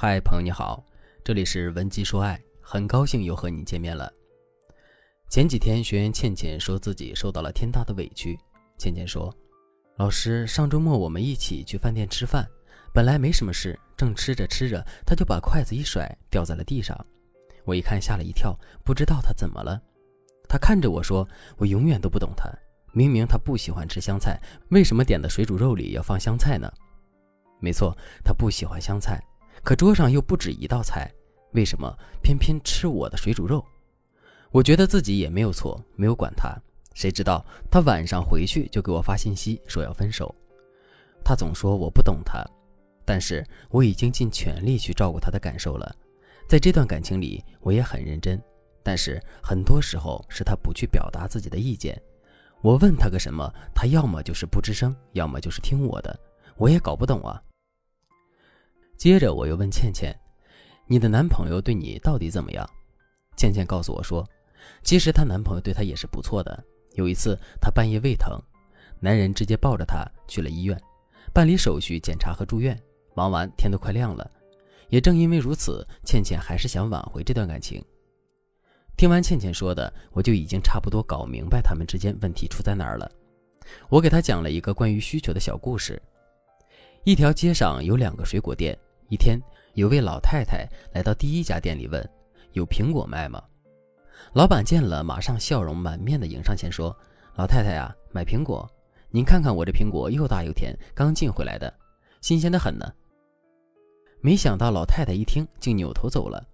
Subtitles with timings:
[0.00, 0.80] 嗨，朋友你好，
[1.24, 4.08] 这里是文姬说爱，很高兴又和你见面了。
[5.28, 8.38] 前几天学员倩倩说自己受到了天大的委屈。
[8.78, 9.34] 倩倩说
[9.98, 12.48] ：“老师，上周末我们一起去饭店吃饭，
[12.94, 16.96] 本来没什么事，正吃着吃着，他就把筷子一甩，掉在了地上。
[17.64, 19.82] 我一看吓了一跳，不知道他怎么了。
[20.48, 21.28] 他看着我说
[21.58, 22.48] ：‘我永远都不懂他，
[22.92, 24.40] 明明他不喜欢吃香菜，
[24.70, 26.72] 为什么点的水煮肉里要放香菜呢？’
[27.58, 29.20] 没错，他不喜欢香菜。”
[29.62, 31.10] 可桌上又不止一道菜，
[31.52, 33.64] 为什么偏偏吃我的水煮肉？
[34.50, 36.56] 我觉得自己也没有错，没有管他。
[36.94, 40.34] 谁知道他晚上回去就给我发信息说要分手。
[41.24, 42.42] 他总说我不懂他，
[43.04, 45.94] 但是我已经尽全力去照顾他的感受了。
[46.48, 48.42] 在这段感情里，我也很认真，
[48.82, 52.00] 但是很多时候是他不去表达自己的意见。
[52.62, 56.18] 我问他个什么，他要么就是不吱声，要么就是听我的，
[56.56, 57.40] 我也搞不懂啊。
[58.98, 60.12] 接着我又问倩倩
[60.84, 62.68] ：“你的男朋友对你到底怎么样？”
[63.38, 64.28] 倩倩告诉我说
[64.82, 66.64] ：“其实她男朋友对她也是不错的。
[66.94, 68.36] 有一次她半夜胃疼，
[68.98, 70.76] 男人直接抱着她去了医院，
[71.32, 72.76] 办理手续、检查和住院。
[73.14, 74.28] 忙完天都快亮了。
[74.88, 77.80] 也正因为如此，倩倩还是想挽回这段感情。”
[78.98, 83.08] 听完倩倩说的，我就已经差不多搞明白他们之间问题出在哪儿了。
[83.88, 86.02] 我给她讲了一个关于需求的小故事：
[87.04, 88.76] 一条街上有两个水果店。
[89.08, 89.40] 一天，
[89.74, 92.06] 有位老太太来到第一家店里，问
[92.52, 93.42] ：“有苹果卖吗？”
[94.34, 96.94] 老板见了，马上笑容满面的迎上前说
[97.36, 98.68] ：“老太太呀，买苹果？
[99.10, 101.72] 您看看我这苹果又大又甜，刚进回来的，
[102.20, 102.92] 新鲜的很呢。”
[104.20, 106.46] 没想到老太太一听，竟扭头走了。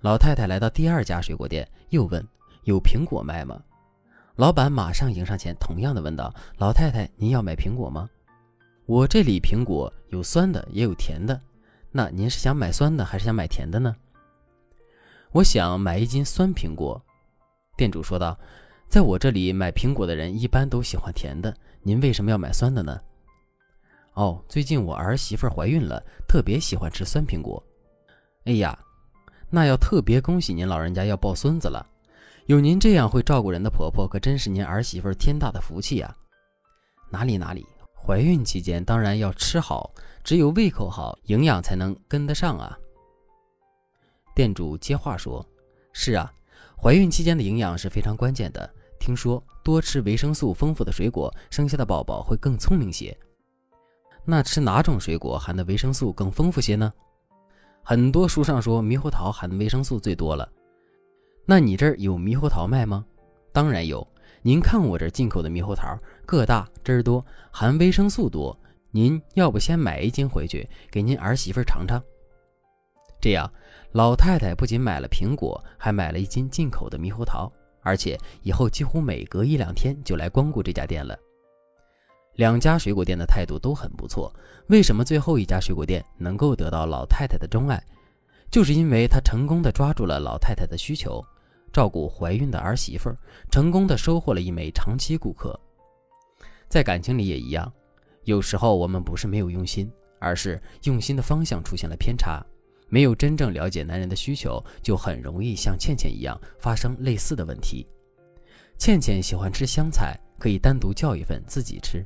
[0.00, 2.26] 老太太来到第二家水果店，又问
[2.64, 3.62] ：“有苹果卖吗？”
[4.34, 8.10] 老板马上迎上前，同样的问道：“老太太，您要买苹果吗？
[8.86, 11.40] 我这里苹果有酸的，也有甜的。”
[11.96, 13.96] 那您是想买酸的还是想买甜的呢？
[15.32, 17.02] 我想买一斤酸苹果。
[17.74, 18.38] 店主说道
[18.86, 23.00] ：“在我这里买苹果的人一般都喜欢甜的，您为什么要买酸的呢？”
[24.12, 25.98] 哦，最近我儿媳妇怀孕了，
[26.28, 27.64] 特别喜欢吃酸苹果。
[28.44, 28.78] 哎呀，
[29.48, 31.86] 那要特别恭喜您老人家要抱孙子了，
[32.44, 36.14] 有您这样会照顾人的婆婆，可真是您儿媳妇天大的福气呀！
[37.08, 37.66] 哪里哪里。
[38.06, 42.78] 怀孕期间当然要吃好，只有胃口好，营养才能跟得上啊。
[44.32, 45.44] 店主接话说
[45.92, 46.32] ：“是啊，
[46.80, 48.74] 怀孕期间的营养是非常关键的。
[49.00, 53.16] 听说多吃维生素丰富的水果，生下的宝宝会更聪明些。
[54.24, 56.92] 那吃哪种水果含的维生素更丰富些呢？
[57.82, 60.48] 很多书上说猕猴桃含的维生素最多了。
[61.44, 63.04] 那你这儿有猕猴桃卖吗？
[63.52, 64.06] 当然有。”
[64.42, 68.54] 您看我这进口的猕猴桃，个大汁儿多，含维生素多。
[68.90, 72.02] 您要不先买一斤回去给您儿媳妇尝尝？
[73.20, 73.50] 这样，
[73.92, 77.50] 老太太不仅买了苹果，还买了一斤进口的猕猴桃，
[77.80, 81.16] 而且以后几乎每隔一两天就来光顾这家店了。
[82.34, 84.30] 两家水果店的态度都很不错。
[84.68, 87.82] 为什么最后一家水果店能够得到老太太的钟爱？
[88.50, 91.24] 就是因为他成功的抓住了老太太的需求。
[91.72, 93.16] 照顾怀孕的儿媳妇儿，
[93.50, 95.58] 成功的收获了一枚长期顾客。
[96.68, 97.72] 在感情里也一样，
[98.24, 102.44] 有时候我们不是没有用心，而是用心的方向出现了偏差，
[102.88, 107.86] 没有真正了解男人的需求，就很容易像倩倩一样发生类似的问题。
[108.78, 112.04] 倩倩喜欢吃香菜，可以单独叫一份自己吃，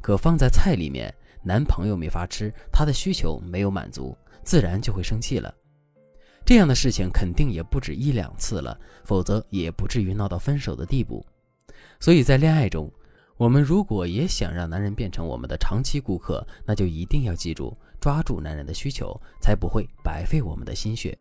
[0.00, 5.54] 可放在菜里面，男朋友没法吃，她的需求没有满足，自然就会生气了。
[6.44, 11.24] 这样的事情肯定也不止一两次了，否则也不至于闹到分手的地步。
[12.00, 12.90] 所以在恋爱中，
[13.38, 21.16] 我们如果也想让男人变成我们的长期顾客，那就一定要记住抓住男人的需求，才不会白费我们的心血。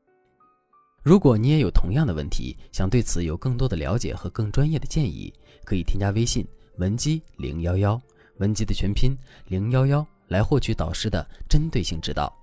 [1.04, 5.32] 如果你也有同样的问题，想对此有更多的了解和更专业的建议，
[5.64, 6.46] 可以添加微信
[6.78, 8.02] 文姬零幺幺，
[8.40, 12.36] 文姬的全拼零幺幺，来获取导师的针对性指导。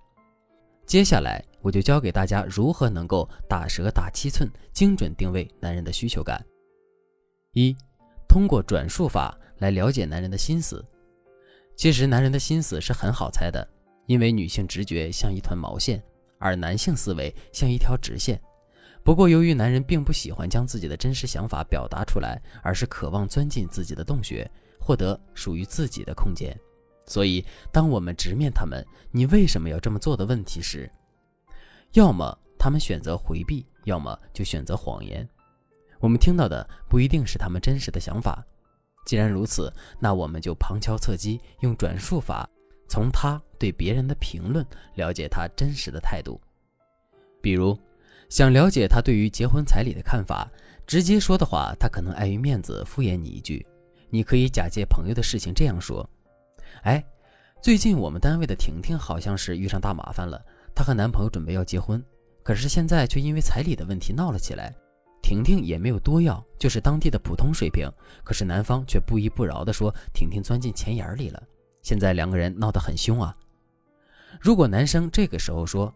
[0.87, 6.41] 接下来我就教给大家如何能够打蛇打七寸，精准定位男人的需求感。
[7.55, 7.75] 一，
[8.29, 10.85] 通过转述法来了解男人的心思。
[11.77, 13.67] 其实男人的心思是很好猜的，
[14.07, 16.03] 因为女性直觉像一团毛线，
[16.39, 18.41] 而男性思维像一条直线。
[19.03, 26.57] 不过由于男人并不喜欢将自己的真实想法表达出来，而是渴望钻进自己的洞穴，获得属于自己的空间。
[27.07, 30.91] 所以，当我们直面他们“你为什么要这么做”的问题时，
[31.93, 35.29] 要么他们选择回避，要么就选择谎言。
[36.01, 38.43] 我们听到的不一定是他们真实的想法。
[39.05, 42.49] 既然如此，那我们就旁敲侧击，用转述法
[42.89, 44.65] 从他对别人的评论
[44.95, 46.41] 了解他真实的态度。
[47.43, 47.79] 比如，
[48.31, 50.51] 想了解他对于结婚彩礼的看法，
[50.87, 53.65] 直接说的话，他可能碍于面子敷衍你一句。
[54.09, 56.09] 你可以假借朋友的事情这样说
[56.85, 57.05] ：“哎，
[57.61, 60.41] 最近我们单位的婷婷好像是遇上大麻烦了，
[60.75, 62.03] 她和男朋友准备要结婚，
[62.43, 64.75] 可是现在却因为彩礼的问题闹了起来。
[65.25, 67.91] 婷婷也没有多要，就是当地的普通水平，
[68.23, 71.43] 可是男方却不依不饶地说婷婷钻进钱眼里了。
[71.81, 73.35] 现在两个人闹得很凶啊。
[74.39, 75.91] 如果男生这个时候说，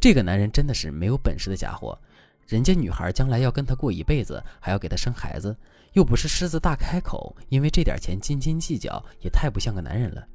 [0.00, 1.98] 这个男人真的是没有本事的家伙，
[2.46, 5.54] 人家女孩将来要跟他过一辈子，还要给他生孩子。”
[5.92, 10.26] 又不是狮子大开口，因为这点钱斤斤计较，也太不像个男人了。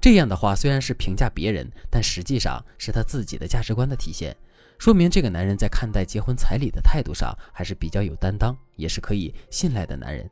[0.00, 4.34] 这样的话虽然是评价别人，但实际上是他自己的价值观的体现，
[4.78, 10.28] 说明这个男人在看待结婚彩礼的态度上还是比较有担当，也是可以信赖的男人。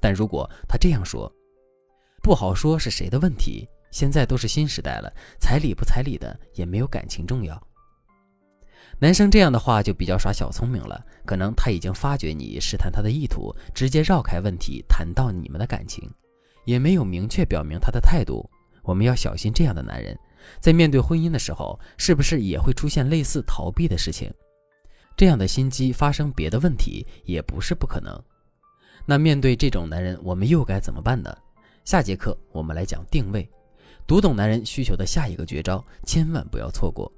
[0.00, 1.30] 但如果他这样说，
[2.22, 3.68] 不好说是谁的问题。
[3.90, 7.60] 现在都是新时代了，彩礼不彩礼的也没有感情重要。
[9.00, 16.08] 男生这样的话就比较耍小聪明了，可能他已经发觉你试探他的意图，直接绕开问题谈到你们的感情，
[16.64, 18.48] 也没有明确表明他的态度。
[18.82, 20.16] 我们要小心这样的男人，
[20.60, 24.32] 在面对婚姻的时候，是不是也会出现类似逃避的事情？
[25.16, 28.18] 这样的心机发生别的问题也不是不可能。
[29.06, 31.36] 那面对这种男人，我们又该怎么办呢？
[31.84, 33.48] 下节课我们来讲定位，
[34.06, 37.10] 读懂男人需求的下一个绝招，千万不要错过。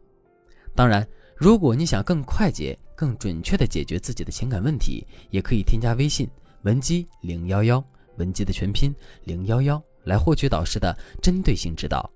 [0.75, 1.07] 当然。
[1.35, 6.29] 如果你想更快捷、更准确地解决自己的情感问题，也可以添加微信
[6.63, 7.83] 文姬零幺幺，
[8.17, 8.95] 文姬的全拼
[9.25, 12.09] 零幺幺，来获取导师的针对性指导。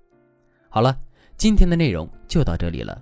[0.77, 0.95] 好了，
[1.37, 2.95] 今天的内容就到这里了。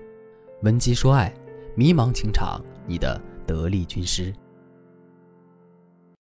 [0.62, 1.34] 文姬说爱，
[1.76, 4.34] 迷茫情场，你的得力军师。